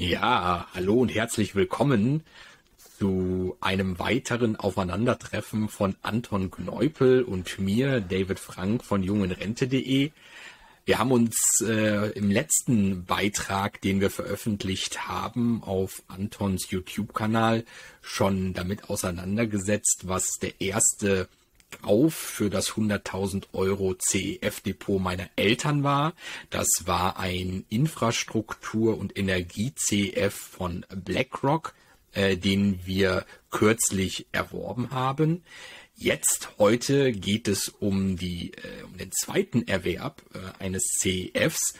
[0.00, 2.22] Ja, hallo und herzlich willkommen
[3.00, 10.12] zu einem weiteren Aufeinandertreffen von Anton Kneupel und mir, David Frank von jungenrente.de.
[10.84, 17.64] Wir haben uns äh, im letzten Beitrag, den wir veröffentlicht haben, auf Antons YouTube-Kanal
[18.00, 21.28] schon damit auseinandergesetzt, was der erste
[21.70, 26.14] Kauf für das 100.000 Euro CEF-Depot meiner Eltern war.
[26.50, 31.74] Das war ein Infrastruktur- und Energie-CEF von BlackRock,
[32.12, 35.42] äh, den wir kürzlich erworben haben.
[35.96, 41.74] Jetzt heute geht es um die äh, um den zweiten Erwerb äh, eines CEFs,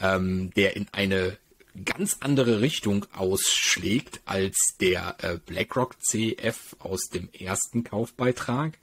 [0.00, 1.38] ähm, der in eine
[1.84, 8.78] ganz andere Richtung ausschlägt als der äh, BlackRock CEF aus dem ersten Kaufbeitrag.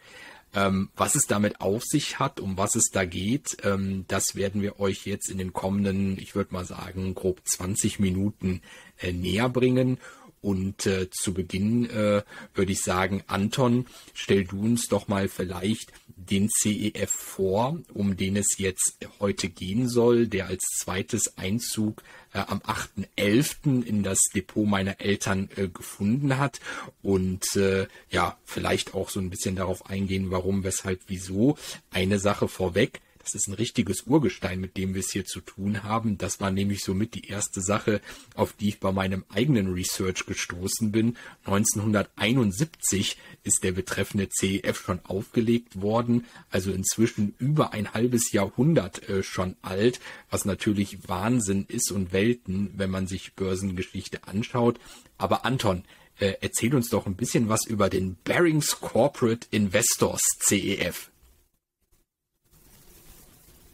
[0.54, 4.62] Ähm, was es damit auf sich hat, um was es da geht, ähm, das werden
[4.62, 8.62] wir euch jetzt in den kommenden, ich würde mal sagen, grob 20 Minuten
[9.00, 9.98] äh, näher bringen.
[10.42, 12.24] Und äh, zu Beginn äh,
[12.56, 15.92] würde ich sagen, Anton, stell du uns doch mal vielleicht
[16.30, 22.40] den CEF vor, um den es jetzt heute gehen soll, der als zweites Einzug äh,
[22.40, 23.84] am 8.11.
[23.84, 26.60] in das Depot meiner Eltern äh, gefunden hat
[27.02, 31.58] und äh, ja, vielleicht auch so ein bisschen darauf eingehen, warum, weshalb, wieso.
[31.92, 33.02] Eine Sache vorweg.
[33.24, 36.18] Das ist ein richtiges Urgestein, mit dem wir es hier zu tun haben.
[36.18, 38.02] Das war nämlich somit die erste Sache,
[38.36, 41.18] auf die ich bei meinem eigenen Research gestoßen bin.
[41.46, 49.24] 1971 ist der betreffende CEF schon aufgelegt worden, also inzwischen über ein halbes Jahrhundert äh,
[49.24, 50.00] schon alt,
[50.30, 54.80] was natürlich Wahnsinn ist und Welten, wenn man sich Börsengeschichte anschaut.
[55.18, 55.84] Aber Anton,
[56.20, 61.11] äh, erzähl uns doch ein bisschen was über den Barings Corporate Investors CEF.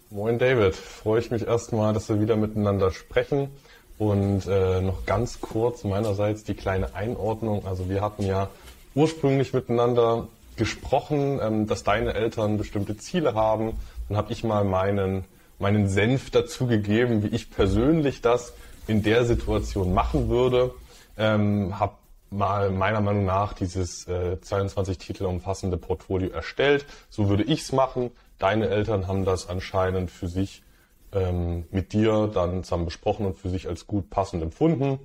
[0.09, 3.49] Moin David, freue ich mich erstmal, dass wir wieder miteinander sprechen.
[3.97, 7.65] Und äh, noch ganz kurz meinerseits die kleine Einordnung.
[7.65, 8.49] Also wir hatten ja
[8.95, 13.73] ursprünglich miteinander gesprochen, ähm, dass deine Eltern bestimmte Ziele haben.
[14.07, 15.25] Dann habe ich mal meinen,
[15.59, 18.53] meinen Senf dazu gegeben, wie ich persönlich das
[18.87, 20.73] in der Situation machen würde.
[21.17, 21.95] Ähm, habe
[22.29, 26.85] mal meiner Meinung nach dieses äh, 22 Titel umfassende Portfolio erstellt.
[27.09, 28.11] So würde ich es machen.
[28.39, 30.63] Deine Eltern haben das anscheinend für sich
[31.11, 34.99] ähm, mit dir dann zusammen besprochen und für sich als gut passend empfunden.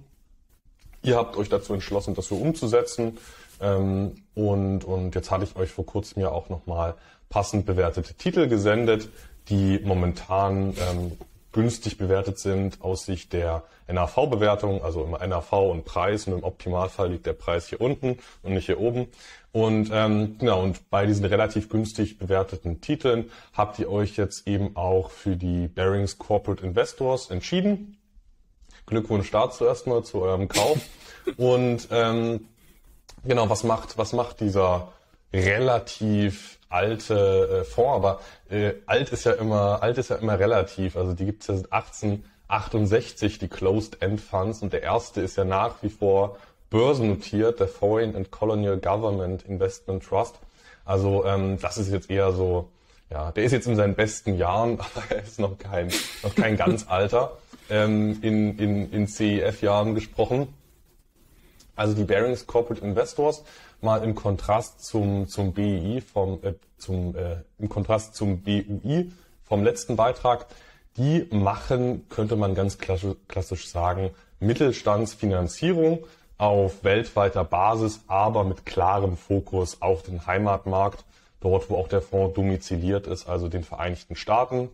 [1.02, 3.18] Ihr habt euch dazu entschlossen, das so umzusetzen.
[3.60, 6.94] Ähm, und, und jetzt hatte ich euch vor kurzem ja auch nochmal
[7.28, 9.08] passend bewertete Titel gesendet,
[9.48, 11.12] die momentan ähm,
[11.52, 17.10] günstig bewertet sind aus Sicht der NAV-Bewertung, also immer NAV und Preis und im Optimalfall
[17.10, 19.08] liegt der Preis hier unten und nicht hier oben.
[19.52, 24.76] Und ähm, genau, und bei diesen relativ günstig bewerteten Titeln habt ihr euch jetzt eben
[24.76, 27.98] auch für die Bearings Corporate Investors entschieden.
[28.86, 30.78] Glückwunsch dazu erstmal zu eurem Kauf.
[31.36, 32.48] Und ähm,
[33.24, 34.92] genau, was macht, was macht dieser
[35.32, 37.94] relativ alte äh, Fonds?
[37.94, 40.96] Aber äh, alt ist ja immer, alt ist ja immer relativ.
[40.96, 45.36] Also die gibt es ja seit 1868, die Closed End Funds, und der erste ist
[45.36, 46.38] ja nach wie vor
[46.70, 50.38] börsennotiert, der Foreign and Colonial Government Investment Trust.
[50.84, 52.70] Also ähm, das ist jetzt eher so,
[53.10, 55.88] ja, der ist jetzt in seinen besten Jahren, aber er ist noch kein,
[56.22, 57.36] noch kein ganz alter,
[57.70, 60.48] ähm, in, in, in CEF-Jahren gesprochen.
[61.76, 63.44] Also die Bearings Corporate Investors
[63.82, 69.10] mal im Kontrast zum, zum BI vom, äh, zum, äh, im Kontrast zum BUI
[69.44, 70.46] vom letzten Beitrag.
[70.96, 74.10] Die machen, könnte man ganz klassisch sagen,
[74.40, 76.04] Mittelstandsfinanzierung
[76.38, 81.04] auf weltweiter Basis, aber mit klarem Fokus auf den Heimatmarkt,
[81.40, 84.68] dort wo auch der Fonds domiziliert ist, also den Vereinigten Staaten.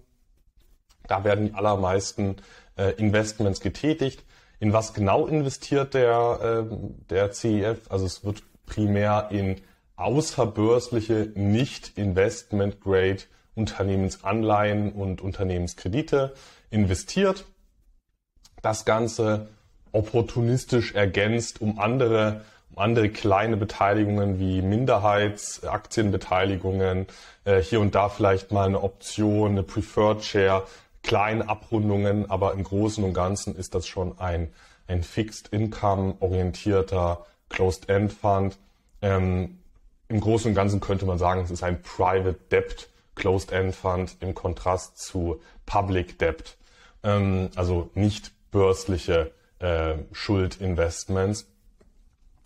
[1.06, 2.36] Da werden die allermeisten
[2.76, 4.24] äh, Investments getätigt.
[4.60, 6.76] In was genau investiert der, äh,
[7.10, 7.90] der CEF?
[7.90, 9.60] Also es wird primär in
[9.96, 13.24] außerbörsliche, nicht Investment-Grade
[13.58, 16.32] Unternehmensanleihen und Unternehmenskredite
[16.70, 17.44] investiert.
[18.62, 19.48] Das Ganze
[19.92, 27.08] opportunistisch ergänzt um andere, um andere kleine Beteiligungen wie Minderheitsaktienbeteiligungen,
[27.44, 30.66] äh, hier und da vielleicht mal eine Option, eine Preferred Share,
[31.02, 34.52] kleine Abrundungen, aber im Großen und Ganzen ist das schon ein,
[34.86, 38.58] ein Fixed Income orientierter Closed End Fund.
[39.02, 39.58] Ähm,
[40.08, 44.16] Im Großen und Ganzen könnte man sagen, es ist ein Private Debt Closed End Fund
[44.20, 46.56] im Kontrast zu Public Debt,
[47.02, 51.46] ähm, also nicht börsliche äh, Schuldinvestments.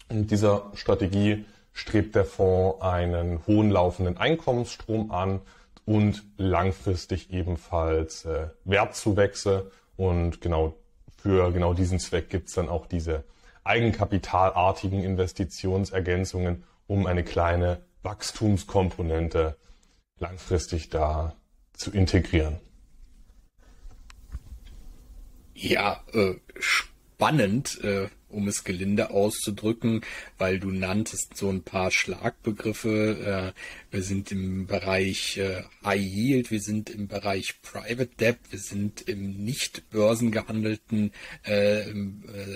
[0.08, 5.40] In dieser Strategie strebt der Fonds einen hohen laufenden Einkommensstrom an
[5.84, 9.70] und langfristig ebenfalls äh, Wertzuwächse.
[9.96, 10.74] Und genau
[11.16, 13.24] für genau diesen Zweck gibt es dann auch diese
[13.64, 19.56] eigenkapitalartigen Investitionsergänzungen, um eine kleine Wachstumskomponente
[20.18, 21.36] langfristig da
[21.72, 22.60] zu integrieren.
[25.54, 27.82] Ja, äh, spannend.
[27.84, 30.02] Äh, um es gelinde auszudrücken,
[30.38, 33.52] weil du nanntest so ein paar Schlagbegriffe.
[33.54, 33.60] Äh,
[33.92, 39.02] wir sind im Bereich äh, High Yield, wir sind im Bereich Private Debt, wir sind
[39.02, 41.12] im nicht börsengehandelten
[41.44, 41.84] äh,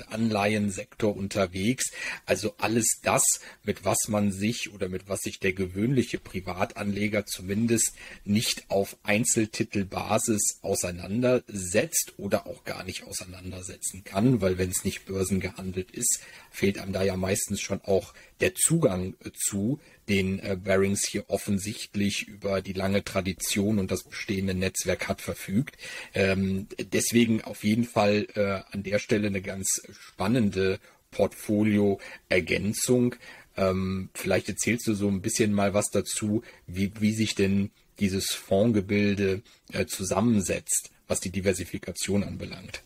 [0.08, 1.92] Anleihensektor unterwegs.
[2.24, 3.22] Also alles das,
[3.62, 7.94] mit was man sich oder mit was sich der gewöhnliche Privatanleger zumindest
[8.24, 15.65] nicht auf Einzeltitelbasis auseinandersetzt oder auch gar nicht auseinandersetzen kann, weil wenn es nicht börsengehandelt
[15.66, 16.20] gehandelt ist,
[16.50, 21.24] fehlt einem da ja meistens schon auch der Zugang äh, zu, den äh, Barings hier
[21.28, 25.76] offensichtlich über die lange Tradition und das bestehende Netzwerk hat verfügt.
[26.14, 30.78] Ähm, deswegen auf jeden Fall äh, an der Stelle eine ganz spannende
[31.10, 33.16] Portfolio-Ergänzung.
[33.56, 38.32] Ähm, vielleicht erzählst du so ein bisschen mal was dazu, wie, wie sich denn dieses
[38.32, 39.42] Fondsgebilde
[39.72, 42.82] äh, zusammensetzt, was die Diversifikation anbelangt.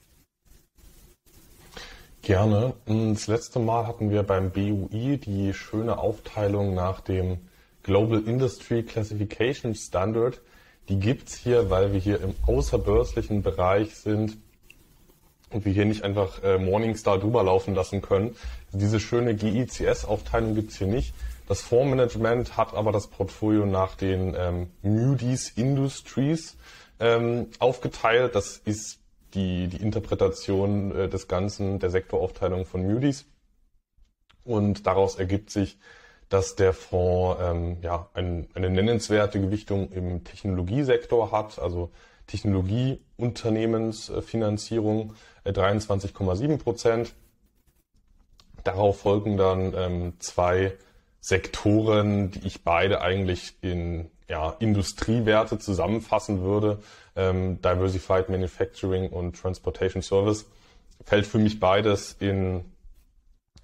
[2.22, 2.75] Gerne.
[2.87, 7.38] Das letzte Mal hatten wir beim BUI die schöne Aufteilung nach dem
[7.82, 10.43] Global Industry Classification Standard.
[10.90, 14.37] Die gibt's hier, weil wir hier im außerbörslichen Bereich sind
[15.50, 18.37] und wir hier nicht einfach äh, Morningstar drüber laufen lassen können.
[18.72, 21.14] Diese schöne GICS-Aufteilung gibt's hier nicht.
[21.49, 26.58] Das Fondsmanagement hat aber das Portfolio nach den ähm, Moody's Industries
[27.00, 28.34] ähm, aufgeteilt.
[28.34, 29.00] Das ist
[29.35, 33.27] die, die Interpretation äh, des Ganzen, der Sektoraufteilung von Moody's.
[34.44, 35.79] Und daraus ergibt sich,
[36.29, 41.91] dass der Fonds ähm, ja, ein, eine nennenswerte Gewichtung im Technologiesektor hat, also
[42.29, 47.15] Technologieunternehmensfinanzierung äh, 23,7 Prozent.
[48.65, 50.73] Darauf folgen dann ähm, zwei
[51.21, 56.79] Sektoren, die ich beide eigentlich in ja, Industriewerte zusammenfassen würde,
[57.17, 60.47] ähm, Diversified Manufacturing und Transportation Service,
[61.05, 62.65] fällt für mich beides in,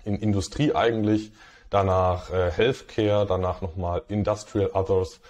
[0.05, 1.31] in Industrie eigentlich,
[1.71, 5.21] danach äh, Healthcare, danach nochmal Industrial Others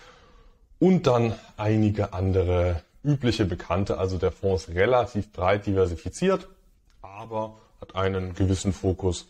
[0.79, 3.99] und dann einige andere übliche Bekannte.
[3.99, 6.49] Also der Fonds ist relativ breit diversifiziert,
[7.03, 9.29] aber hat einen gewissen Fokus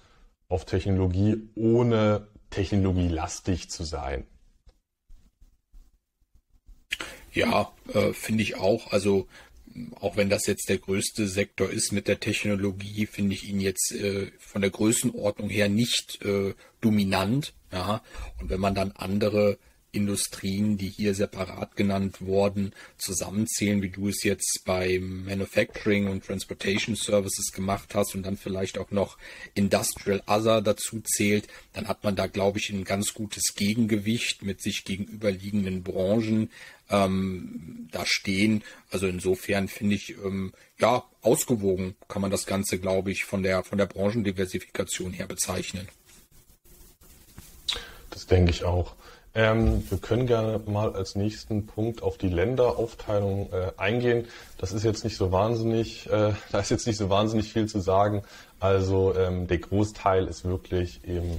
[0.48, 4.24] auf Technologie, ohne technologielastig zu sein.
[7.36, 8.92] Ja, äh, finde ich auch.
[8.92, 9.28] Also
[10.00, 13.92] auch wenn das jetzt der größte Sektor ist mit der Technologie, finde ich ihn jetzt
[13.92, 17.52] äh, von der Größenordnung her nicht äh, dominant.
[17.70, 18.02] Ja,
[18.40, 19.58] und wenn man dann andere
[19.96, 26.94] Industrien, die hier separat genannt wurden, zusammenzählen, wie du es jetzt beim Manufacturing und Transportation
[26.94, 29.18] Services gemacht hast und dann vielleicht auch noch
[29.54, 34.60] Industrial Other dazu zählt, dann hat man da, glaube ich, ein ganz gutes Gegengewicht mit
[34.60, 36.50] sich gegenüberliegenden Branchen
[36.90, 38.62] ähm, da stehen.
[38.90, 43.64] Also insofern finde ich, ähm, ja, ausgewogen kann man das Ganze, glaube ich, von der,
[43.64, 45.88] von der Branchendiversifikation her bezeichnen.
[48.10, 48.94] Das denke ich auch.
[49.38, 54.24] Ähm, wir können gerne mal als nächsten Punkt auf die Länderaufteilung äh, eingehen.
[54.56, 57.80] Das ist jetzt nicht so wahnsinnig, äh, da ist jetzt nicht so wahnsinnig viel zu
[57.80, 58.22] sagen.
[58.60, 61.38] Also ähm, der Großteil ist wirklich im,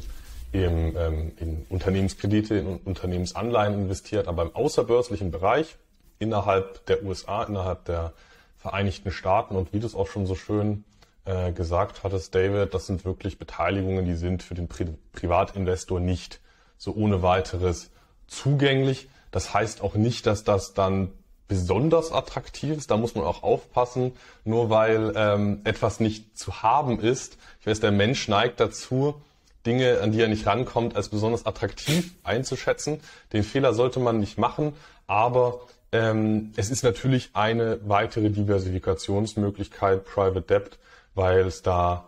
[0.52, 5.76] im, ähm, in Unternehmenskredite, in Unternehmensanleihen investiert, aber im außerbörslichen Bereich
[6.20, 8.14] innerhalb der USA, innerhalb der
[8.58, 10.84] Vereinigten Staaten und wie du es auch schon so schön
[11.26, 16.42] äh, gesagt hattest, David, das sind wirklich Beteiligungen, die sind für den Pri Privatinvestor nicht
[16.78, 17.90] so ohne weiteres
[18.28, 19.10] zugänglich.
[19.32, 21.12] Das heißt auch nicht, dass das dann
[21.48, 22.92] besonders attraktiv ist.
[22.92, 27.38] Da muss man auch aufpassen, nur weil ähm, etwas nicht zu haben ist.
[27.62, 29.22] Ich weiß, der Mensch neigt dazu,
[29.66, 33.02] Dinge, an die er nicht rankommt, als besonders attraktiv einzuschätzen.
[33.34, 34.74] Den Fehler sollte man nicht machen,
[35.08, 40.80] aber ähm, es ist natürlich eine weitere Diversifikationsmöglichkeit, Private Debt,
[41.16, 42.06] weil es da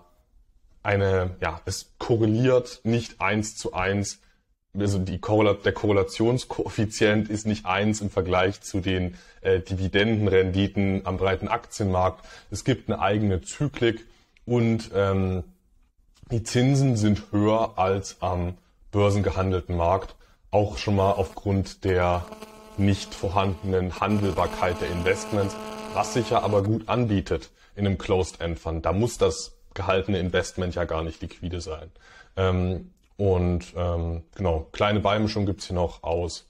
[0.84, 4.20] eine, ja, es korreliert nicht eins zu eins
[4.78, 11.18] also die Korrela der Korrelationskoeffizient ist nicht eins im Vergleich zu den äh, Dividendenrenditen am
[11.18, 12.26] breiten Aktienmarkt.
[12.52, 14.06] Es gibt eine eigene Zyklik
[14.46, 15.44] und ähm,
[16.32, 18.58] die Zinsen sind höher als am
[18.92, 20.16] börsengehandelten Markt,
[20.52, 22.26] auch schon mal aufgrund der
[22.78, 25.56] nicht vorhandenen Handelbarkeit der Investments,
[25.94, 28.86] was sich ja aber gut anbietet in einem Closed-End-Fund.
[28.86, 31.92] Da muss das gehaltene Investment ja gar nicht liquide sein.
[32.36, 36.48] Ähm, und ähm, genau, kleine Beimischung gibt's hier noch aus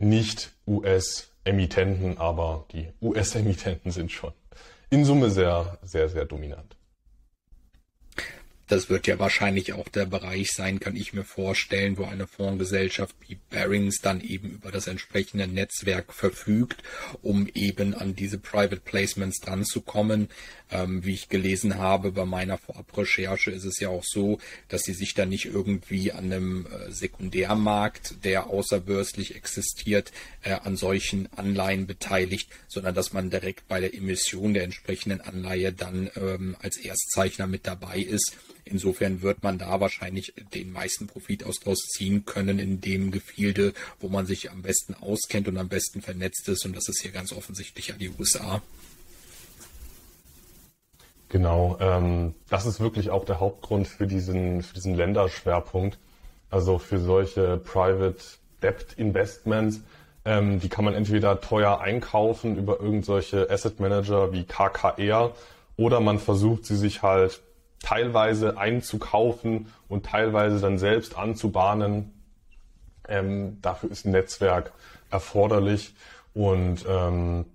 [0.00, 4.32] nicht US-Emittenten, aber die US-Emittenten sind schon
[4.90, 6.77] in Summe sehr, sehr, sehr dominant.
[8.68, 13.16] Das wird ja wahrscheinlich auch der Bereich sein, kann ich mir vorstellen, wo eine Fondsgesellschaft
[13.26, 16.82] wie Barings dann eben über das entsprechende Netzwerk verfügt,
[17.22, 20.28] um eben an diese Private Placements dran zu kommen.
[20.70, 24.92] Ähm, wie ich gelesen habe bei meiner Vorabrecherche ist es ja auch so, dass sie
[24.92, 31.86] sich da nicht irgendwie an einem äh, Sekundärmarkt, der außerbörslich existiert, äh, an solchen Anleihen
[31.86, 37.46] beteiligt, sondern dass man direkt bei der Emission der entsprechenden Anleihe dann ähm, als Erstzeichner
[37.46, 38.36] mit dabei ist
[38.68, 43.72] Insofern wird man da wahrscheinlich den meisten Profit aus draus ziehen können in dem Gefilde,
[44.00, 46.64] wo man sich am besten auskennt und am besten vernetzt ist.
[46.64, 48.62] Und das ist hier ganz offensichtlich ja die USA.
[51.30, 55.98] Genau, ähm, das ist wirklich auch der Hauptgrund für diesen, für diesen Länderschwerpunkt.
[56.50, 58.22] Also für solche Private
[58.62, 59.80] Debt Investments,
[60.24, 65.34] ähm, die kann man entweder teuer einkaufen über irgendwelche Asset Manager wie KKR
[65.76, 67.40] oder man versucht sie sich halt
[67.82, 72.12] teilweise einzukaufen und teilweise dann selbst anzubahnen.
[73.08, 74.72] Ähm, dafür ist ein Netzwerk
[75.10, 75.94] erforderlich
[76.34, 77.46] und ähm,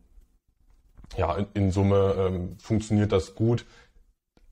[1.16, 3.66] ja, in, in Summe ähm, funktioniert das gut.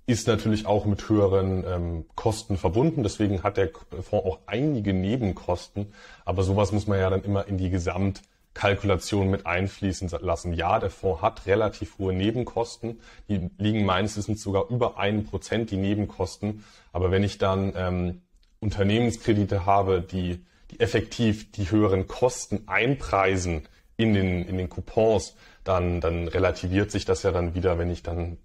[0.06, 3.04] Ist natürlich auch mit höheren ähm, Kosten verbunden.
[3.04, 3.70] Deswegen hat der
[4.01, 5.94] Fonds auch einige Nebenkosten.
[6.25, 8.22] Aber sowas muss man ja dann immer in die Gesamt
[8.53, 10.53] Kalkulation mit einfließen lassen.
[10.53, 13.00] Ja, der Fonds hat relativ hohe Nebenkosten.
[13.29, 16.63] Die liegen meines Wissens sogar über einen Prozent, die Nebenkosten.
[16.91, 18.22] Aber wenn ich dann ähm,
[18.60, 26.01] Unternehmenskredite habe, die, die effektiv die höheren Kosten einpreisen in den, in den Coupons, dann,
[26.01, 28.38] dann relativiert sich das ja dann wieder, wenn ich dann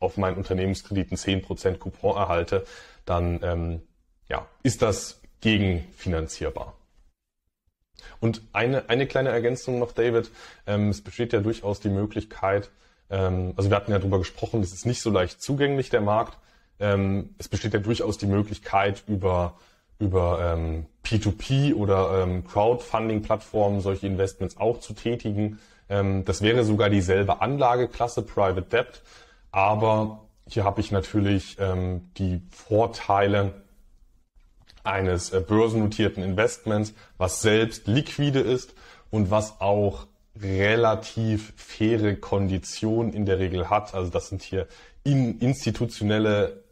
[0.00, 2.64] auf meinen Unternehmenskrediten zehn Prozent Coupon erhalte,
[3.04, 3.82] dann ähm,
[4.28, 6.74] ja, ist das gegenfinanzierbar.
[8.20, 10.30] Und eine, eine kleine Ergänzung noch, David.
[10.66, 12.70] Ähm, es besteht ja durchaus die Möglichkeit,
[13.12, 16.38] ähm, also wir hatten ja darüber gesprochen, das ist nicht so leicht zugänglich, der Markt.
[16.80, 19.58] Ähm, es besteht ja durchaus die Möglichkeit, über,
[19.98, 25.60] über ähm, P2P oder ähm, Crowdfunding-Plattformen solche Investments auch zu tätigen.
[25.88, 29.02] Ähm, das wäre sogar dieselbe Anlageklasse, Private Debt.
[29.52, 33.52] Aber hier habe ich natürlich ähm, die Vorteile,
[34.84, 38.74] eines äh, börsennotierten Investments, was selbst liquide ist
[39.10, 40.06] und was auch
[40.40, 43.94] relativ faire Konditionen in der Regel hat.
[43.94, 44.66] Also das sind hier
[45.04, 46.62] in, institutionelle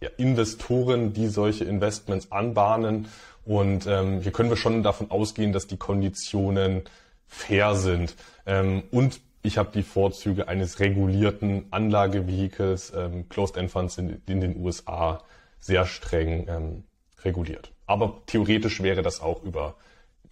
[0.00, 3.08] ja, Investoren, die solche Investments anbahnen.
[3.44, 6.82] Und ähm, hier können wir schon davon ausgehen, dass die Konditionen
[7.26, 8.14] fair sind.
[8.46, 12.92] Ähm, und ich habe die Vorzüge eines regulierten Anlagevehikels.
[12.94, 15.22] Ähm, Closed End Funds sind in den USA
[15.58, 16.84] sehr streng ähm,
[17.24, 17.72] reguliert.
[17.86, 19.76] Aber theoretisch wäre das auch über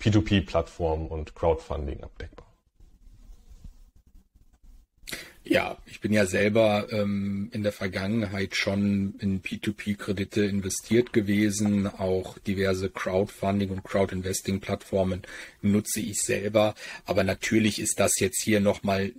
[0.01, 2.48] P2P-Plattformen und Crowdfunding abdeckbar.
[5.51, 11.87] Ja, ich bin ja selber ähm, in der Vergangenheit schon in P2P-Kredite investiert gewesen.
[11.87, 15.23] Auch diverse Crowdfunding- und Crowdinvesting-Plattformen
[15.63, 16.75] nutze ich selber.
[17.07, 19.13] Aber natürlich ist das jetzt hier nochmal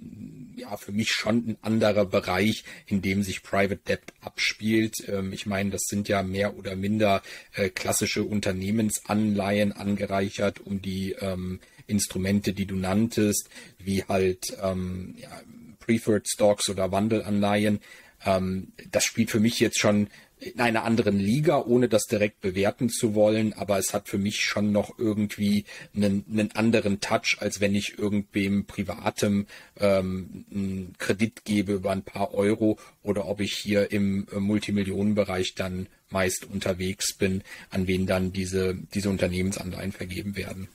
[0.55, 4.97] ja, für mich schon ein anderer Bereich, in dem sich Private Debt abspielt.
[5.07, 7.23] Ähm, ich meine, das sind ja mehr oder minder
[7.55, 15.41] äh, klassische Unternehmensanleihen angereichert um die ähm, Instrumente, die du nanntest, wie halt ähm, ja,
[15.79, 17.79] Preferred Stocks oder Wandelanleihen.
[18.25, 20.07] Ähm, das spielt für mich jetzt schon
[20.39, 24.41] in einer anderen Liga, ohne das direkt bewerten zu wollen, aber es hat für mich
[24.41, 31.43] schon noch irgendwie einen, einen anderen Touch, als wenn ich irgendwem privatem ähm, einen Kredit
[31.43, 37.43] gebe über ein paar Euro oder ob ich hier im Multimillionenbereich dann meist unterwegs bin,
[37.69, 40.69] an wen dann diese, diese Unternehmensanleihen vergeben werden.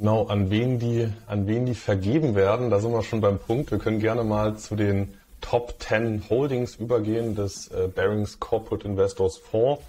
[0.00, 3.70] Genau, an wen die, an wen die vergeben werden, da sind wir schon beim Punkt.
[3.70, 9.36] Wir können gerne mal zu den Top 10 Holdings übergehen des äh, Barings Corporate Investors
[9.36, 9.82] Fonds.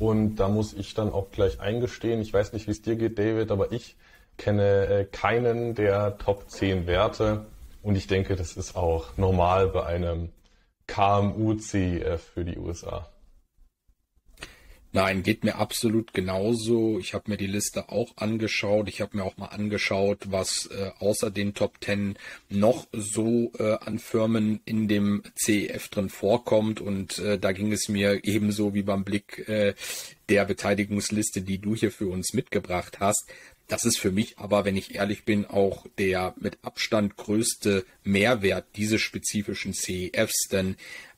[0.00, 3.16] Und da muss ich dann auch gleich eingestehen, ich weiß nicht, wie es dir geht,
[3.16, 3.94] David, aber ich
[4.38, 7.46] kenne äh, keinen der Top 10 Werte.
[7.80, 10.30] Und ich denke, das ist auch normal bei einem
[10.88, 13.08] KMU-CEF für die USA.
[14.94, 17.00] Nein, geht mir absolut genauso.
[17.00, 18.88] Ich habe mir die Liste auch angeschaut.
[18.88, 22.16] Ich habe mir auch mal angeschaut, was äh, außer den Top Ten
[22.48, 26.80] noch so äh, an Firmen in dem CEF drin vorkommt.
[26.80, 29.74] Und äh, da ging es mir ebenso wie beim Blick äh,
[30.28, 33.28] der Beteiligungsliste, die du hier für uns mitgebracht hast.
[33.66, 38.66] Das ist für mich aber, wenn ich ehrlich bin, auch der mit Abstand größte Mehrwert
[38.76, 40.76] dieses spezifischen CEFs, denn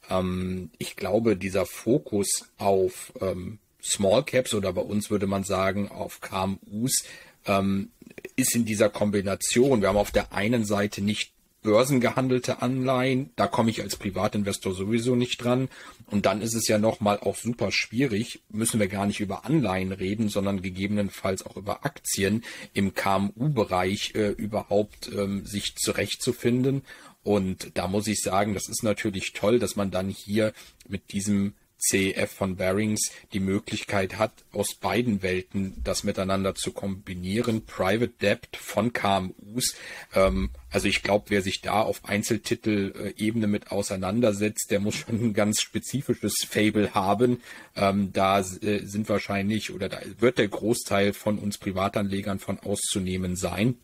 [0.09, 5.89] ähm, ich glaube, dieser Fokus auf ähm, Small Caps oder bei uns würde man sagen
[5.91, 7.05] auf KMUs
[7.47, 7.91] ähm,
[8.37, 9.81] ist in dieser Kombination.
[9.81, 11.33] Wir haben auf der einen Seite nicht
[11.67, 15.69] börsengehandelte Anleihen, da komme ich als Privatinvestor sowieso nicht dran.
[16.07, 19.91] Und dann ist es ja nochmal auch super schwierig, müssen wir gar nicht über Anleihen
[19.91, 26.83] reden, sondern gegebenenfalls auch über Aktien im KMU-Bereich äh, überhaupt ähm, sich zurechtzufinden.
[27.25, 30.53] Und da muss ich sagen, das ist natürlich toll, dass man dann hier
[30.89, 37.65] mit diesem CEF von Barings die Möglichkeit hat, aus beiden Welten das miteinander zu kombinieren.
[37.67, 39.75] Private Debt von KMUs.
[40.15, 45.35] Ähm, also ich glaube, wer sich da auf Einzeltitel-Ebene mit auseinandersetzt, der muss schon ein
[45.35, 47.41] ganz spezifisches Fable haben.
[47.75, 53.37] Ähm, da äh, sind wahrscheinlich oder da wird der Großteil von uns Privatanlegern von auszunehmen
[53.37, 53.77] sein.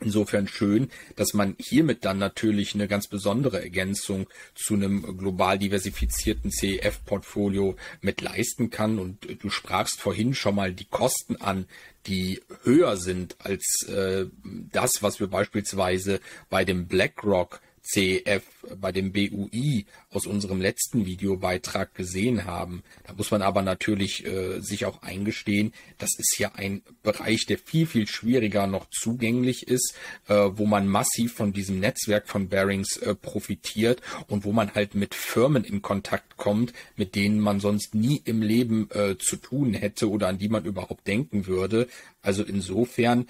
[0.00, 6.50] Insofern schön, dass man hiermit dann natürlich eine ganz besondere Ergänzung zu einem global diversifizierten
[6.50, 8.98] CEF-Portfolio mit leisten kann.
[8.98, 11.66] Und du sprachst vorhin schon mal die Kosten an,
[12.06, 14.26] die höher sind als äh,
[14.72, 16.20] das, was wir beispielsweise
[16.50, 18.42] bei dem BlackRock CF
[18.80, 22.82] bei dem BUI aus unserem letzten Videobeitrag gesehen haben.
[23.06, 27.58] Da muss man aber natürlich äh, sich auch eingestehen, das ist ja ein Bereich, der
[27.58, 29.94] viel, viel schwieriger noch zugänglich ist,
[30.28, 34.94] äh, wo man massiv von diesem Netzwerk von Bearings äh, profitiert und wo man halt
[34.94, 39.74] mit Firmen in Kontakt kommt, mit denen man sonst nie im Leben äh, zu tun
[39.74, 41.86] hätte oder an die man überhaupt denken würde.
[42.22, 43.26] Also insofern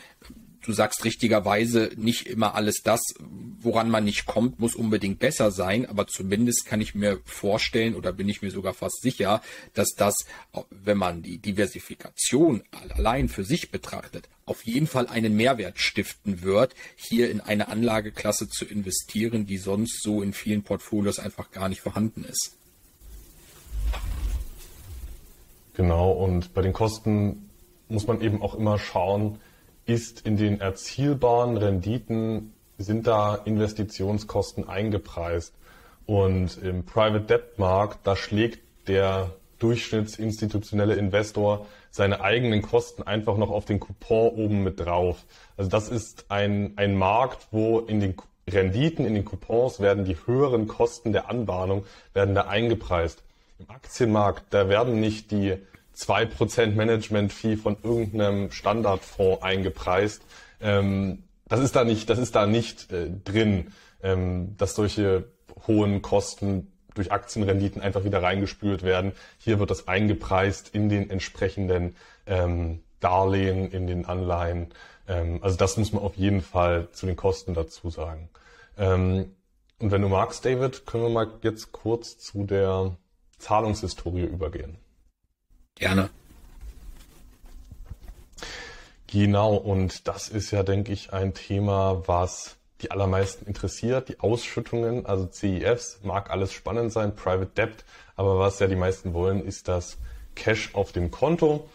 [0.65, 3.01] du sagst richtigerweise, nicht immer alles das,
[3.61, 8.13] woran man nicht kommt, muss unbedingt besser sein, aber zumindest kann ich mir vorstellen oder
[8.13, 9.43] bin ich mir sogar fast sicher,
[9.75, 10.15] dass das,
[10.71, 12.63] wenn man die Diversifikation
[12.95, 18.49] allein für sich betrachtet, auf jeden Fall einen Mehrwert stiften wird, hier in eine Anlageklasse
[18.49, 22.57] zu investieren, die sonst so in vielen Portfolios einfach gar nicht vorhanden ist.
[25.75, 27.51] Genau, und bei den Kosten
[27.89, 29.41] muss man eben auch immer schauen,
[29.87, 35.55] ist in den erzielbaren Renditen, sind da Investitionskosten eingepreist.
[36.07, 43.51] Und im Private Debt Markt, da schlägt der durchschnittsinstitutionelle Investor seine eigenen Kosten einfach noch
[43.51, 45.25] auf den Coupon oben mit drauf.
[45.57, 48.15] Also das ist ein, ein Markt, wo in den
[48.51, 53.23] Renditen, in den Coupons werden die höheren Kosten der Anbahnung, werden da eingepreist.
[53.59, 55.57] Im Aktienmarkt, da werden nicht die
[55.97, 60.23] 2% Management-Fee von irgendeinem Standardfonds eingepreist.
[60.61, 65.25] Ähm, das ist da nicht, das ist da nicht äh, drin, ähm, dass solche
[65.67, 69.13] hohen Kosten durch Aktienrenditen einfach wieder reingespült werden.
[69.39, 74.73] Hier wird das eingepreist in den entsprechenden ähm, Darlehen, in den Anleihen.
[75.09, 78.31] Ähm, also das muss man auf jeden Fall zu den Kosten dazu sagen.
[78.79, 79.35] Ähm,
[79.79, 82.97] und wenn du magst, David, können wir mal jetzt kurz zu der
[83.39, 84.79] Zahlungshistorie übergehen.
[85.77, 86.11] Gerne.
[89.07, 94.09] Genau, und das ist ja, denke ich, ein Thema, was die allermeisten interessiert.
[94.09, 97.85] Die Ausschüttungen, also CEFs, mag alles spannend sein, Private Debt,
[98.17, 99.99] aber was ja die meisten wollen, ist das
[100.35, 101.69] Cash auf dem Konto.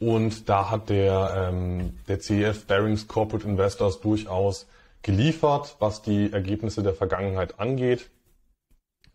[0.00, 4.66] Und da hat der, ähm, der CEF Barings Corporate Investors durchaus
[5.02, 8.10] geliefert, was die Ergebnisse der Vergangenheit angeht.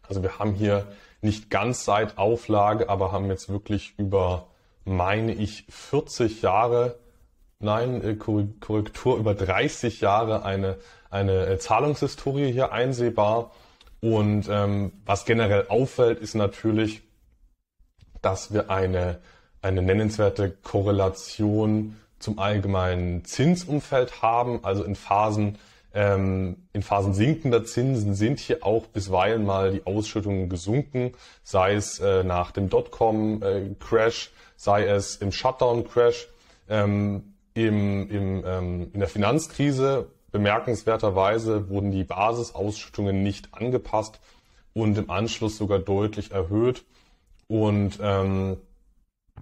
[0.07, 0.87] Also wir haben hier
[1.21, 4.47] nicht ganz seit Auflage, aber haben jetzt wirklich über,
[4.85, 6.97] meine ich, 40 Jahre,
[7.59, 10.77] nein, äh, Korrektur, über 30 Jahre eine,
[11.09, 13.51] eine äh, Zahlungshistorie hier einsehbar.
[14.01, 17.01] Und ähm, was generell auffällt, ist natürlich,
[18.21, 19.19] dass wir eine,
[19.61, 25.57] eine nennenswerte Korrelation zum allgemeinen Zinsumfeld haben, also in Phasen,
[25.93, 31.99] ähm, in Phasen sinkender Zinsen sind hier auch bisweilen mal die Ausschüttungen gesunken, sei es
[31.99, 36.27] äh, nach dem Dotcom-Crash, äh, sei es im Shutdown-Crash.
[36.69, 44.19] Ähm, im, im, ähm, in der Finanzkrise bemerkenswerterweise wurden die Basisausschüttungen nicht angepasst
[44.73, 46.85] und im Anschluss sogar deutlich erhöht.
[47.47, 48.57] Und ähm,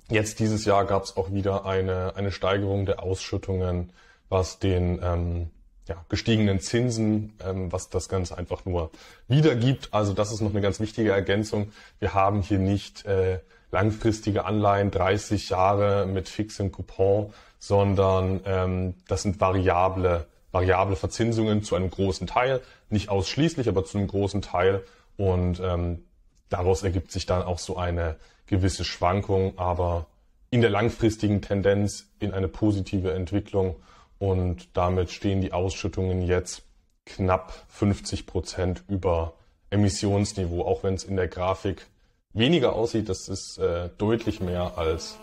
[0.10, 3.91] jetzt dieses Jahr gab es auch wieder eine, eine Steigerung der Ausschüttungen,
[4.29, 5.49] was den ähm,
[5.88, 8.91] ja, gestiegenen Zinsen, ähm, was das Ganze einfach nur
[9.28, 9.89] wiedergibt.
[9.91, 11.71] Also das ist noch eine ganz wichtige Ergänzung.
[12.00, 13.39] Wir haben hier nicht äh,
[13.71, 21.76] langfristige Anleihen, 30 Jahre mit fixem Coupon, sondern ähm, das sind variable, variable Verzinsungen zu
[21.76, 24.84] einem großen Teil, nicht ausschließlich, aber zu einem großen Teil.
[25.17, 26.04] Und ähm,
[26.50, 30.08] daraus ergibt sich dann auch so eine gewisse Schwankung, aber
[30.50, 33.76] in der langfristigen Tendenz in eine positive Entwicklung
[34.19, 36.63] und damit stehen die Ausschüttungen jetzt
[37.06, 39.34] knapp 50 Prozent über
[39.69, 41.88] Emissionsniveau, auch wenn es in der Grafik
[42.34, 45.17] weniger aussieht, das ist äh, deutlich mehr als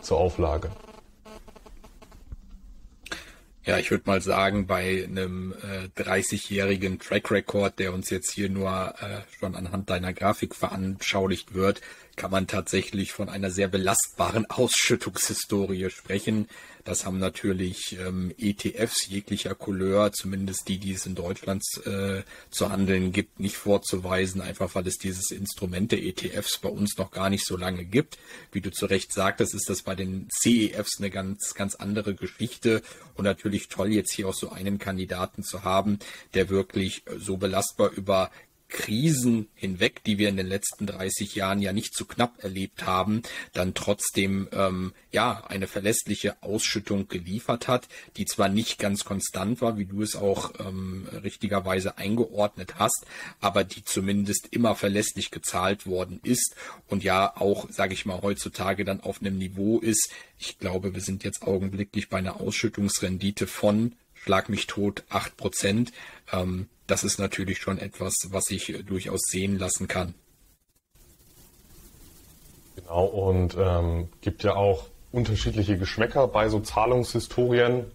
[0.00, 0.70] zur Auflage.
[3.68, 8.48] Ja, ich würde mal sagen, bei einem äh, 30-jährigen Track Record, der uns jetzt hier
[8.48, 11.82] nur äh, schon anhand deiner Grafik veranschaulicht wird,
[12.16, 16.48] kann man tatsächlich von einer sehr belastbaren Ausschüttungshistorie sprechen.
[16.84, 22.70] Das haben natürlich ähm, ETFs jeglicher Couleur, zumindest die, die es in Deutschland äh, zu
[22.70, 27.28] handeln gibt, nicht vorzuweisen, einfach weil es dieses Instrument der ETFs bei uns noch gar
[27.28, 28.18] nicht so lange gibt.
[28.52, 32.82] Wie du zu Recht sagtest, ist das bei den CEFs eine ganz, ganz andere Geschichte
[33.16, 35.98] und natürlich toll, jetzt hier auch so einen Kandidaten zu haben,
[36.34, 38.30] der wirklich so belastbar über
[38.68, 43.22] Krisen hinweg, die wir in den letzten 30 Jahren ja nicht zu knapp erlebt haben,
[43.52, 49.78] dann trotzdem ähm, ja eine verlässliche Ausschüttung geliefert hat, die zwar nicht ganz konstant war,
[49.78, 53.06] wie du es auch ähm, richtigerweise eingeordnet hast,
[53.40, 56.54] aber die zumindest immer verlässlich gezahlt worden ist
[56.88, 60.10] und ja auch, sage ich mal, heutzutage dann auf einem Niveau ist.
[60.38, 65.92] Ich glaube, wir sind jetzt augenblicklich bei einer Ausschüttungsrendite von Schlag mich tot, acht Prozent.
[66.32, 70.14] Ähm, das ist natürlich schon etwas, was sich durchaus sehen lassen kann.
[72.76, 77.86] Genau, und ähm, gibt ja auch unterschiedliche Geschmäcker bei so Zahlungshistorien.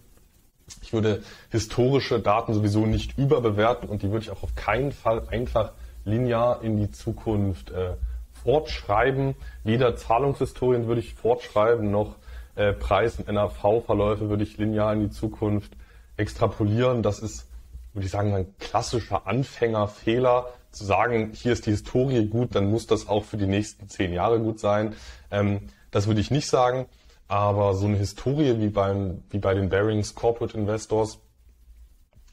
[0.82, 5.26] Ich würde historische Daten sowieso nicht überbewerten und die würde ich auch auf keinen Fall
[5.28, 5.72] einfach
[6.04, 7.94] linear in die Zukunft äh,
[8.42, 9.34] fortschreiben.
[9.62, 12.16] Weder Zahlungshistorien würde ich fortschreiben, noch
[12.56, 15.72] äh, Preis- und NAV-Verläufe würde ich linear in die Zukunft
[16.16, 17.02] extrapolieren.
[17.02, 17.46] Das ist,
[17.94, 22.86] würde ich sagen, ein klassischer Anfängerfehler, zu sagen, hier ist die Historie gut, dann muss
[22.86, 24.94] das auch für die nächsten zehn Jahre gut sein.
[25.30, 26.86] Ähm, das würde ich nicht sagen.
[27.28, 31.20] Aber so eine Historie wie, beim, wie bei den Bearings Corporate Investors,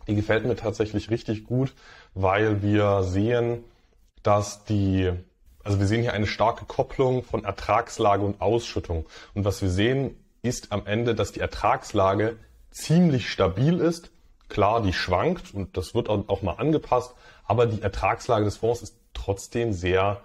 [0.07, 1.73] die gefällt mir tatsächlich richtig gut,
[2.13, 3.63] weil wir sehen,
[4.23, 5.11] dass die,
[5.63, 9.05] also wir sehen hier eine starke Kopplung von Ertragslage und Ausschüttung.
[9.33, 12.37] Und was wir sehen, ist am Ende, dass die Ertragslage
[12.71, 14.11] ziemlich stabil ist.
[14.51, 18.97] Klar, die schwankt und das wird auch mal angepasst, aber die Ertragslage des Fonds ist
[19.13, 20.19] trotzdem sehr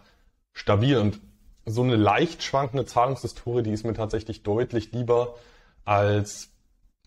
[0.52, 0.98] stabil.
[0.98, 1.20] Und
[1.64, 5.36] so eine leicht schwankende Zahlungshistorie, die ist mir tatsächlich deutlich lieber
[5.84, 6.50] als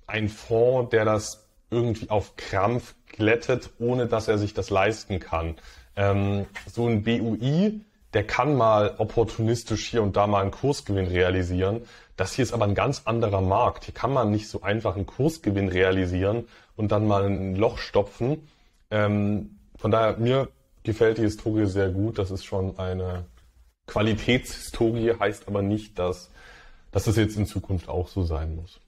[0.07, 5.57] ein Fonds, der das irgendwie auf Krampf glättet, ohne dass er sich das leisten kann.
[5.97, 7.81] Ähm, so ein BUI,
[8.13, 11.81] der kann mal opportunistisch hier und da mal einen Kursgewinn realisieren.
[12.17, 13.85] Das hier ist aber ein ganz anderer Markt.
[13.85, 18.47] Hier kann man nicht so einfach einen Kursgewinn realisieren und dann mal ein Loch stopfen.
[18.91, 20.49] Ähm, von daher, mir
[20.83, 22.17] gefällt die Historie sehr gut.
[22.17, 23.25] Das ist schon eine
[23.87, 26.31] Qualitätshistorie, heißt aber nicht, dass,
[26.91, 28.79] dass das jetzt in Zukunft auch so sein muss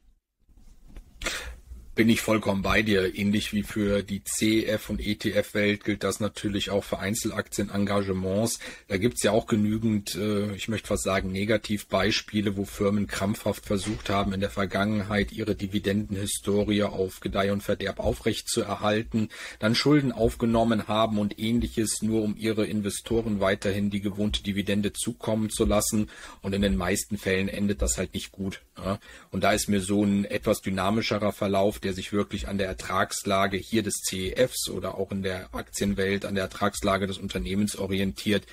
[1.94, 3.16] bin ich vollkommen bei dir.
[3.18, 8.60] Ähnlich wie für die CF- und ETF-Welt gilt das natürlich auch für Einzelaktien-Engagements.
[8.88, 14.10] Da gibt's ja auch genügend, äh, ich möchte fast sagen, Negativbeispiele, wo Firmen krampfhaft versucht
[14.10, 20.14] haben, in der Vergangenheit ihre Dividendenhistorie auf Gedeih und Verderb aufrecht zu erhalten, dann Schulden
[20.14, 26.10] aufgenommen haben und ähnliches, nur um ihre Investoren weiterhin die gewohnte Dividende zukommen zu lassen.
[26.42, 28.62] Und in den meisten Fällen endet das halt nicht gut.
[28.84, 29.00] Ja?
[29.32, 33.58] Und da ist mir so ein etwas dynamischerer Verlauf der sich wirklich an der Ertragslage
[33.58, 38.44] hier des CEFs oder auch in der Aktienwelt an der Ertragslage des Unternehmens orientiert,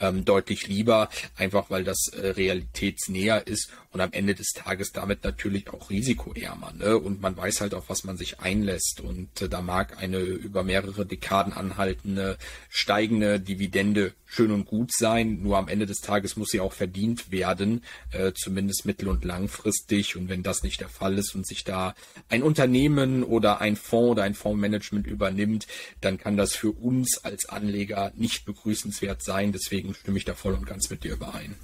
[0.00, 5.24] ähm, deutlich lieber, einfach weil das äh, realitätsnäher ist und am Ende des Tages damit
[5.24, 6.74] natürlich auch risikoärmer.
[6.74, 6.98] Ne?
[6.98, 9.00] Und man weiß halt, auf was man sich einlässt.
[9.00, 12.36] Und äh, da mag eine über mehrere Dekaden anhaltende
[12.68, 17.30] steigende Dividende schön und gut sein, nur am Ende des Tages muss sie auch verdient
[17.30, 20.14] werden, äh, zumindest mittel- und langfristig.
[20.14, 21.94] Und wenn das nicht der Fall ist und sich da
[22.28, 25.66] ein Unternehmen oder ein Fonds oder ein Fondsmanagement übernimmt,
[26.02, 29.52] dann kann das für uns als Anleger nicht begrüßenswert sein.
[29.52, 31.54] Deswegen stimme ich da voll und ganz mit dir überein.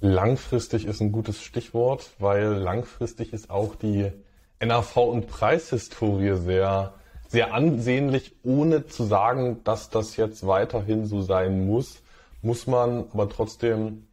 [0.00, 4.12] Langfristig ist ein gutes Stichwort, weil langfristig ist auch die
[4.60, 6.94] NAV- und Preishistorie sehr
[7.28, 12.02] sehr ansehnlich, ohne zu sagen, dass das jetzt weiterhin so sein muss,
[12.42, 14.06] muss man aber trotzdem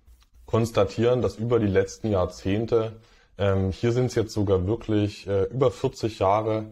[0.45, 2.93] konstatieren, dass über die letzten Jahrzehnte,
[3.37, 6.65] ähm, hier sind es jetzt sogar wirklich äh, über 40 Jahre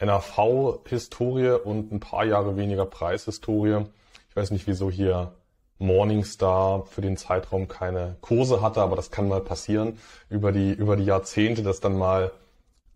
[0.00, 3.84] NAV-Historie und ein paar Jahre weniger Preishistorie.
[4.30, 5.32] Ich weiß nicht, wieso hier
[5.78, 10.96] Morningstar für den Zeitraum keine Kurse hatte, aber das kann mal passieren über die, über
[10.96, 12.32] die Jahrzehnte, dass dann mal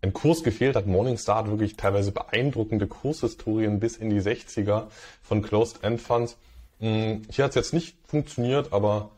[0.01, 0.85] ein Kurs gefehlt hat.
[0.85, 4.87] Morningstar hat wirklich teilweise beeindruckende Kurshistorien bis in die 60er
[5.21, 6.37] von Closed-End Funds.
[6.79, 9.11] Hm, hier hat es jetzt nicht funktioniert, aber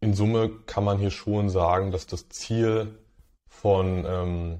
[0.00, 2.98] in Summe kann man hier schon sagen, dass das Ziel
[3.48, 4.58] von ähm,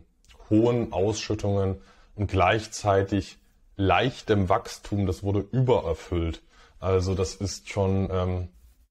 [0.48, 1.76] hohen Ausschüttungen
[2.14, 3.36] und gleichzeitig
[3.76, 6.40] leichtem Wachstum, das wurde übererfüllt.
[6.80, 8.48] Also das ist schon, ähm,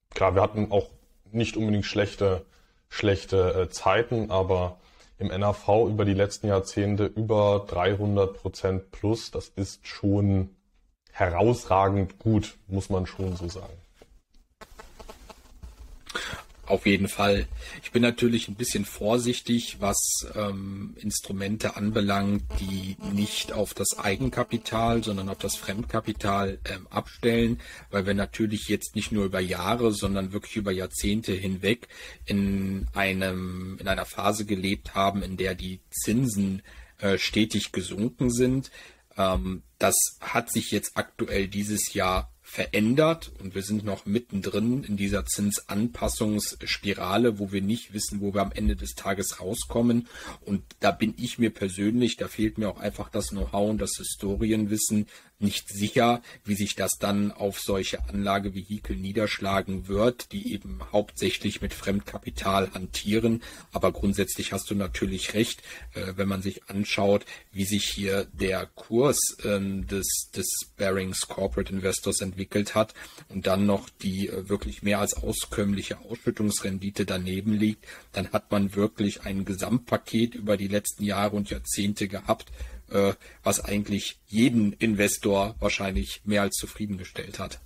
[0.10, 0.90] klar, wir hatten auch
[1.32, 2.46] nicht unbedingt schlechte,
[2.90, 4.78] schlechte äh, Zeiten, aber
[5.18, 9.32] im NAV über die letzten Jahrzehnte über 300 Prozent plus.
[9.32, 10.50] Das ist schon
[11.12, 13.83] herausragend gut, muss man schon so sagen.
[16.66, 17.48] Auf jeden Fall.
[17.84, 25.04] Ich bin natürlich ein bisschen vorsichtig, was ähm, Instrumente anbelangt, die nicht auf das Eigenkapital,
[25.04, 27.60] sondern auf das Fremdkapital ähm, abstellen,
[27.92, 31.90] weil wir natürlich jetzt nicht nur über Jahre, sondern wirklich über Jahrzehnte hinweg
[32.26, 36.62] in einem in einer Phase gelebt haben, in der die Zinsen
[37.00, 38.72] äh, stetig gesunken sind.
[39.18, 44.96] Ähm, das hat sich jetzt aktuell dieses Jahr verändert und wir sind noch mittendrin in
[44.96, 50.08] dieser Zinsanpassungsspirale, wo wir nicht wissen, wo wir am Ende des Tages rauskommen.
[50.42, 53.96] Und da bin ich mir persönlich, da fehlt mir auch einfach das Know-how und das
[53.98, 55.08] Historienwissen,
[55.44, 61.74] nicht sicher, wie sich das dann auf solche Anlagevehikel niederschlagen wird, die eben hauptsächlich mit
[61.74, 63.44] Fremdkapital hantieren.
[63.72, 65.62] Aber grundsätzlich hast du natürlich recht,
[65.94, 71.72] äh, wenn man sich anschaut, wie sich hier der Kurs äh, des, des Barings Corporate
[71.72, 72.94] Investors entwickelt hat
[73.30, 78.76] und dann noch die äh, wirklich mehr als auskömmliche Ausschüttungsrendite daneben liegt, dann hat man
[78.76, 82.52] wirklich ein Gesamtpaket über die letzten Jahre und Jahrzehnte gehabt,
[82.92, 87.60] äh, was eigentlich jeden Investor wahrscheinlich mehr als zufriedengestellt hat.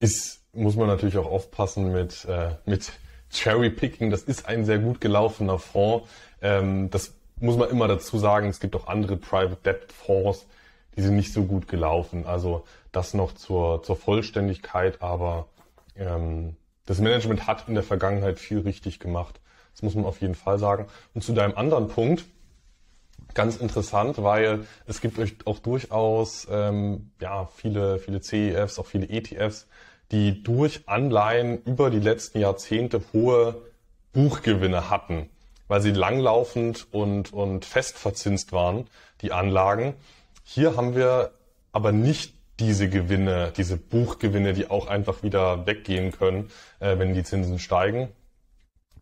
[0.00, 2.92] Ist, muss man natürlich auch aufpassen mit, äh, mit
[3.30, 4.10] Cherry Picking.
[4.10, 6.08] Das ist ein sehr gut gelaufener Fonds.
[6.40, 8.48] Ähm, das muss man immer dazu sagen.
[8.48, 10.46] Es gibt auch andere Private Debt Fonds,
[10.96, 12.26] die sind nicht so gut gelaufen.
[12.26, 15.48] Also das noch zur, zur Vollständigkeit, aber
[15.96, 19.40] ähm, das Management hat in der Vergangenheit viel richtig gemacht.
[19.72, 20.86] Das muss man auf jeden Fall sagen.
[21.14, 22.24] Und zu deinem anderen Punkt,
[23.34, 29.66] ganz interessant, weil es gibt auch durchaus ähm, ja, viele, viele CEFs, auch viele ETFs,
[30.10, 33.62] die durch Anleihen über die letzten Jahrzehnte hohe
[34.12, 35.28] Buchgewinne hatten,
[35.68, 38.86] weil sie langlaufend und, und fest verzinst waren,
[39.22, 39.94] die Anlagen.
[40.44, 41.32] Hier haben wir
[41.72, 47.24] aber nicht diese Gewinne, diese Buchgewinne, die auch einfach wieder weggehen können, äh, wenn die
[47.24, 48.08] Zinsen steigen.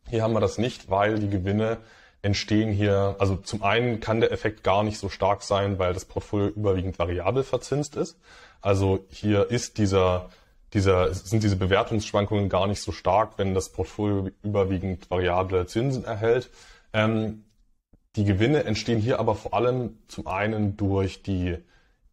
[0.09, 1.79] Hier haben wir das nicht, weil die Gewinne
[2.23, 6.05] entstehen hier, also zum einen kann der Effekt gar nicht so stark sein, weil das
[6.05, 8.17] Portfolio überwiegend variabel verzinst ist.
[8.61, 10.31] Also hier ist dieser,
[10.73, 16.51] dieser, sind diese Bewertungsschwankungen gar nicht so stark, wenn das Portfolio überwiegend variable Zinsen erhält.
[16.93, 17.45] Ähm,
[18.15, 21.57] die Gewinne entstehen hier aber vor allem zum einen durch die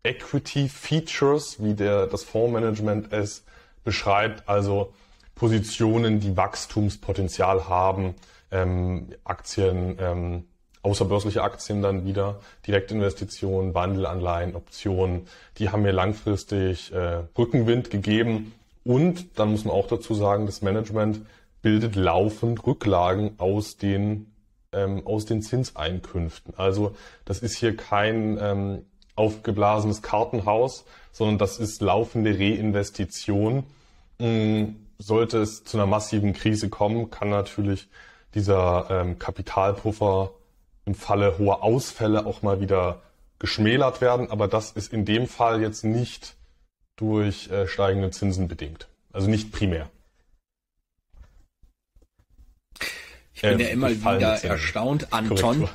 [0.04, 3.44] Equity Features, wie der, das Fondsmanagement es
[3.84, 4.94] beschreibt, also
[5.36, 8.16] Positionen, die Wachstumspotenzial haben,
[8.52, 10.46] ähm, Aktien, ähm,
[10.82, 18.54] außerbörsliche Aktien dann wieder, Direktinvestitionen, Wandelanleihen, Optionen, die haben mir langfristig äh, Rückenwind gegeben.
[18.84, 21.22] Und dann muss man auch dazu sagen, das Management
[21.62, 24.32] bildet laufend Rücklagen aus den,
[24.72, 26.54] ähm, aus den Zinseinkünften.
[26.56, 28.86] Also das ist hier kein ähm,
[29.16, 33.66] aufgeblasenes Kartenhaus, sondern das ist laufende Reinvestition.
[34.20, 37.90] Hm, sollte es zu einer massiven Krise kommen, kann natürlich
[38.36, 40.32] dieser ähm, Kapitalpuffer
[40.86, 43.02] im Falle hoher Ausfälle auch mal wieder
[43.38, 44.30] geschmälert werden.
[44.30, 46.36] Aber das ist in dem Fall jetzt nicht
[46.96, 48.88] durch äh, steigende Zinsen bedingt.
[49.12, 49.90] Also nicht primär.
[53.34, 55.70] Ich bin äh, ja immer wieder erstaunt, Anton, Korrektur.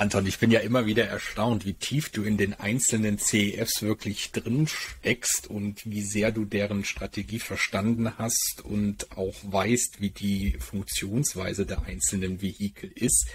[0.00, 4.32] Anton, ich bin ja immer wieder erstaunt, wie tief du in den einzelnen CEFs wirklich
[4.32, 10.56] drin steckst und wie sehr du deren Strategie verstanden hast und auch weißt, wie die
[10.58, 13.26] Funktionsweise der einzelnen Vehikel ist.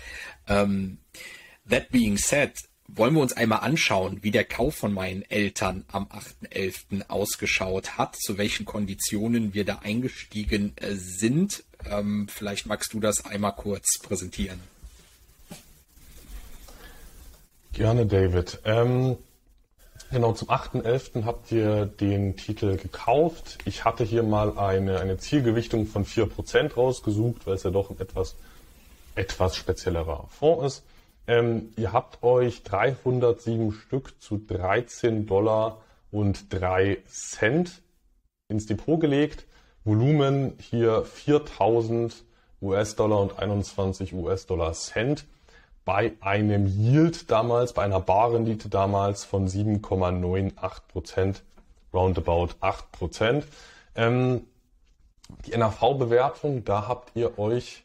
[0.48, 0.98] Ähm,
[1.70, 2.54] that being said,
[2.88, 7.10] wollen wir uns einmal anschauen, wie der Kauf von meinen Eltern am 8.11.
[7.10, 11.64] ausgeschaut hat, zu welchen Konditionen wir da eingestiegen äh, sind.
[11.88, 14.75] Ähm, vielleicht magst du das einmal kurz präsentieren.
[17.76, 18.62] Gerne, David.
[18.64, 19.18] Ähm,
[20.10, 21.26] genau, zum 8.11.
[21.26, 23.58] habt ihr den Titel gekauft.
[23.66, 28.00] Ich hatte hier mal eine, eine Zielgewichtung von 4% rausgesucht, weil es ja doch ein
[28.00, 28.38] etwas,
[29.16, 30.84] etwas speziellerer Fonds ist.
[31.28, 37.82] Ähm, ihr habt euch 307 Stück zu 13 Dollar und 3 Cent
[38.48, 39.48] ins Depot gelegt.
[39.84, 42.24] Volumen hier 4000
[42.62, 45.26] US-Dollar und 21 US-Dollar Cent
[45.86, 51.44] bei einem Yield damals, bei einer Barrendite damals von 7,98 Prozent,
[51.94, 53.46] roundabout 8 Prozent.
[53.96, 54.42] Ähm,
[55.46, 57.84] die NAV-Bewertung, da habt ihr euch,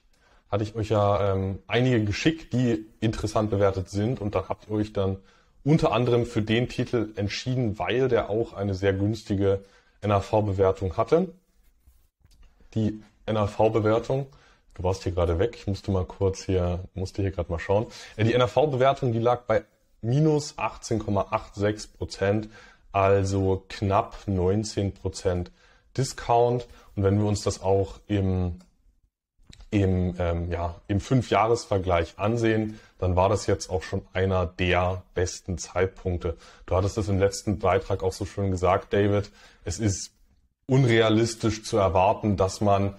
[0.51, 4.75] hatte ich euch ja ähm, einige geschickt, die interessant bewertet sind und da habt ihr
[4.75, 5.19] euch dann
[5.63, 9.63] unter anderem für den Titel entschieden, weil der auch eine sehr günstige
[10.03, 11.29] NAV-Bewertung hatte.
[12.75, 14.27] Die NAV-Bewertung
[14.81, 15.57] Du warst hier gerade weg.
[15.59, 17.87] Ich musste mal kurz hier, musste hier gerade mal schauen.
[18.17, 19.63] Äh, die NRV-Bewertung, die lag bei
[20.01, 22.49] minus 18,86 Prozent,
[22.91, 25.53] also knapp 19 Prozent
[25.99, 26.67] Discount.
[26.97, 28.61] Und wenn wir uns das auch im,
[29.71, 35.59] im, ähm, ja, im Fünfjahresvergleich ansehen, dann war das jetzt auch schon einer der besten
[35.59, 36.39] Zeitpunkte.
[36.65, 39.31] Du hattest das im letzten Beitrag auch so schön gesagt, David.
[39.63, 40.13] Es ist
[40.65, 42.95] unrealistisch zu erwarten, dass man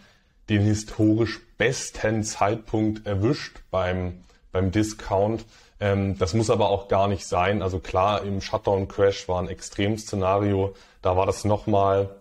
[0.47, 5.45] den historisch besten Zeitpunkt erwischt beim, beim Discount.
[5.79, 7.61] Ähm, das muss aber auch gar nicht sein.
[7.61, 10.73] Also klar, im Shutdown-Crash war ein Extremszenario.
[11.03, 12.15] Da war das nochmal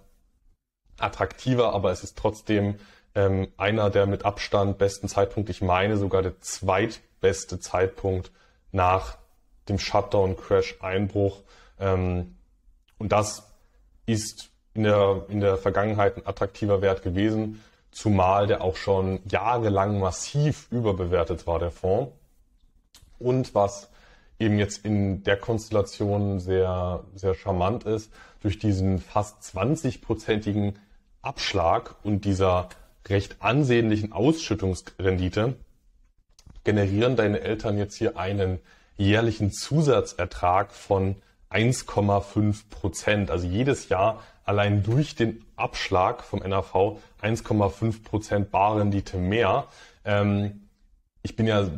[0.99, 2.75] attraktiver, aber es ist trotzdem
[3.15, 5.53] ähm, einer der mit Abstand besten Zeitpunkte.
[5.53, 8.31] Ich meine sogar der zweitbeste Zeitpunkt
[8.73, 9.17] nach
[9.71, 11.41] dem Shutdown-Crash-Einbruch.
[11.79, 12.37] Ähm,
[12.99, 13.51] und das
[14.05, 19.99] ist in der, in der Vergangenheit ein attraktiver Wert gewesen, zumal der auch schon jahrelang
[19.99, 22.13] massiv überbewertet war, der Fonds.
[23.19, 23.91] Und was
[24.39, 30.75] eben jetzt in der Konstellation sehr, sehr charmant ist, durch diesen fast 20-prozentigen
[31.23, 32.71] Abschlag und dieser
[33.07, 35.57] recht ansehnlichen Ausschüttungsrendite
[36.65, 38.61] generieren deine Eltern jetzt hier einen
[38.97, 41.17] jährlichen Zusatzertrag von
[41.51, 43.31] 1,5 Prozent.
[43.31, 49.67] Also jedes Jahr allein durch den Abschlag vom NAV 1,5 Prozent Barrendite mehr.
[50.05, 50.69] Ähm,
[51.23, 51.69] ich bin ja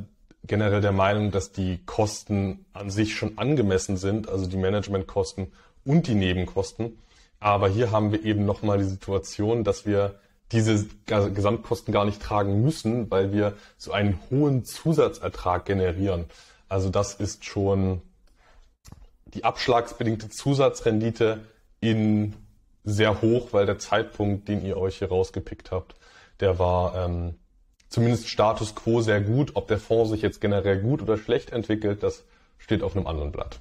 [0.44, 5.52] generell der Meinung, dass die Kosten an sich schon angemessen sind, also die Managementkosten
[5.84, 6.98] und die Nebenkosten.
[7.40, 10.20] Aber hier haben wir eben nochmal die Situation, dass wir
[10.52, 16.26] diese Gesamtkosten gar nicht tragen müssen, weil wir so einen hohen Zusatzertrag generieren.
[16.68, 18.02] Also das ist schon
[19.26, 21.40] die abschlagsbedingte Zusatzrendite
[21.80, 22.34] in
[22.84, 25.94] sehr hoch, weil der Zeitpunkt, den ihr euch hier rausgepickt habt,
[26.40, 27.34] der war ähm,
[27.88, 29.52] zumindest Status quo sehr gut.
[29.54, 32.24] Ob der Fonds sich jetzt generell gut oder schlecht entwickelt, das
[32.58, 33.60] steht auf einem anderen Blatt.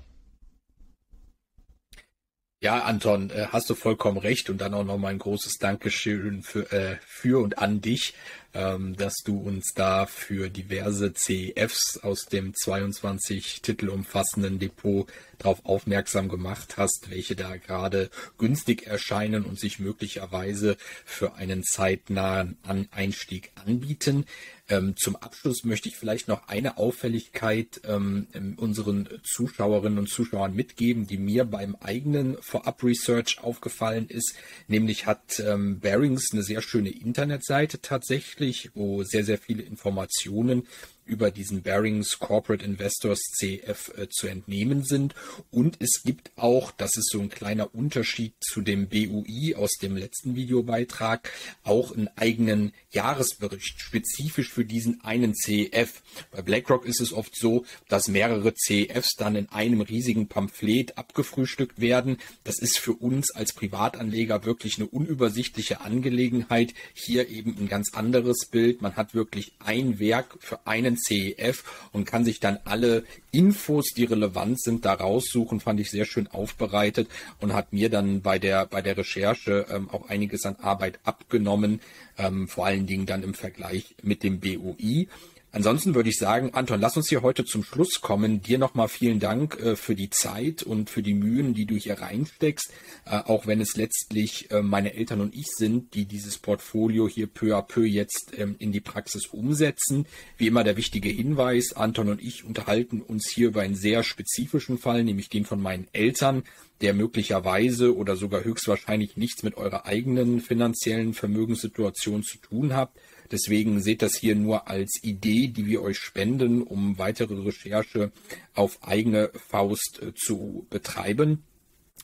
[2.64, 6.72] Ja, Anton, äh, hast du vollkommen recht und dann auch nochmal ein großes Dankeschön für,
[6.72, 8.14] äh, für und an dich,
[8.54, 15.08] ähm, dass du uns da für diverse CEFs aus dem 22 Titel umfassenden Depot
[15.40, 22.60] darauf aufmerksam gemacht hast, welche da gerade günstig erscheinen und sich möglicherweise für einen zeitnahen
[22.92, 24.26] Einstieg anbieten.
[24.72, 31.06] Ähm, zum Abschluss möchte ich vielleicht noch eine Auffälligkeit ähm, unseren Zuschauerinnen und Zuschauern mitgeben,
[31.08, 34.34] die mir beim eigenen Vorab-Research aufgefallen ist.
[34.70, 40.66] Nämlich hat ähm, Bearings eine sehr schöne Internetseite tatsächlich, wo sehr, sehr viele Informationen
[41.12, 45.14] über diesen Barings Corporate Investors CF äh, zu entnehmen sind.
[45.52, 49.98] Und es gibt auch, das ist so ein kleiner Unterschied zu dem BUI aus dem
[49.98, 51.30] letzten Videobeitrag,
[51.64, 56.02] auch einen eigenen Jahresbericht spezifisch für diesen einen CF.
[56.32, 61.82] Bei BlackRock ist es oft so, dass mehrere CFs dann in einem riesigen Pamphlet abgefrühstückt
[61.82, 62.18] werden.
[62.46, 66.74] Das ist für uns als Privatanleger wirklich eine unübersichtliche Angelegenheit.
[66.94, 68.82] Hier eben ein ganz anderes Bild.
[68.82, 74.06] Man hat wirklich ein Werk für einen CEF und kann sich dann alle Infos, die
[74.06, 75.60] relevant sind, da raussuchen.
[75.60, 77.08] Fand ich sehr schön aufbereitet
[77.40, 81.82] und hat mir dann bei der, bei der Recherche ähm, auch einiges an Arbeit abgenommen,
[82.18, 85.08] ähm, vor allen Dingen dann im Vergleich mit dem BOI.
[85.54, 88.42] Ansonsten würde ich sagen, Anton, lass uns hier heute zum Schluss kommen.
[88.42, 92.00] Dir nochmal vielen Dank äh, für die Zeit und für die Mühen, die du hier
[92.00, 92.72] reinsteckst,
[93.06, 97.28] äh, auch wenn es letztlich äh, meine Eltern und ich sind, die dieses Portfolio hier
[97.28, 100.06] peu à peu jetzt ähm, in die Praxis umsetzen.
[100.38, 104.78] Wie immer der wichtige Hinweis, Anton und ich unterhalten uns hier über einen sehr spezifischen
[104.78, 106.44] Fall, nämlich den von meinen Eltern,
[106.80, 112.92] der möglicherweise oder sogar höchstwahrscheinlich nichts mit eurer eigenen finanziellen Vermögenssituation zu tun hat.
[113.32, 118.12] Deswegen seht das hier nur als Idee, die wir euch spenden, um weitere Recherche
[118.54, 121.44] auf eigene Faust äh, zu betreiben.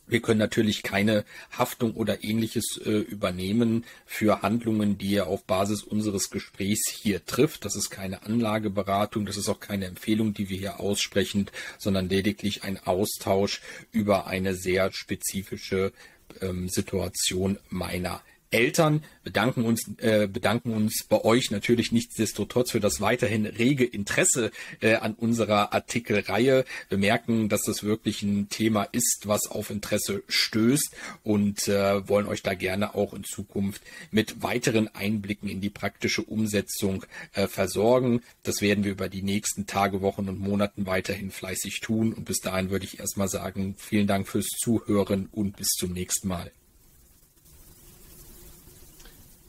[0.09, 5.83] Wir können natürlich keine Haftung oder ähnliches äh, übernehmen für Handlungen, die ihr auf Basis
[5.83, 7.65] unseres Gesprächs hier trifft.
[7.65, 12.63] Das ist keine Anlageberatung, das ist auch keine Empfehlung, die wir hier aussprechen, sondern lediglich
[12.63, 13.61] ein Austausch
[13.91, 15.91] über eine sehr spezifische
[16.39, 18.21] ähm, Situation meiner
[18.51, 24.51] Eltern bedanken uns, äh, bedanken uns bei euch natürlich nichtsdestotrotz für das weiterhin rege Interesse
[24.81, 26.65] äh, an unserer Artikelreihe.
[26.89, 32.27] Wir merken, dass das wirklich ein Thema ist, was auf Interesse stößt und äh, wollen
[32.27, 33.81] euch da gerne auch in Zukunft
[34.11, 38.21] mit weiteren Einblicken in die praktische Umsetzung äh, versorgen.
[38.43, 42.13] Das werden wir über die nächsten Tage, Wochen und Monaten weiterhin fleißig tun.
[42.13, 46.27] Und bis dahin würde ich erstmal sagen, vielen Dank fürs Zuhören und bis zum nächsten
[46.27, 46.51] Mal.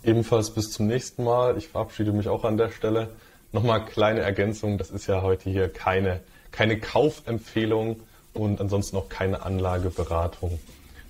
[0.09, 1.59] Ebenfalls bis zum nächsten Mal.
[1.59, 3.11] Ich verabschiede mich auch an der Stelle.
[3.53, 4.79] Nochmal kleine Ergänzung.
[4.79, 8.01] Das ist ja heute hier keine, keine Kaufempfehlung
[8.33, 10.59] und ansonsten auch keine Anlageberatung.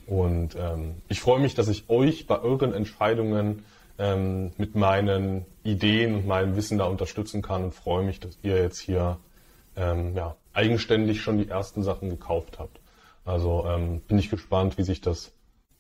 [0.09, 3.65] Und ähm, ich freue mich, dass ich euch bei euren Entscheidungen
[4.01, 8.61] ähm, mit meinen Ideen und meinem Wissen da unterstützen kann und freue mich, dass ihr
[8.61, 9.19] jetzt hier
[9.77, 12.81] ähm, ja, eigenständig schon die ersten Sachen gekauft habt.
[13.25, 15.31] Also ähm, bin ich gespannt, wie sich das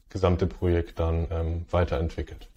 [0.08, 2.48] gesamte Projekt dann ähm, weiterentwickelt.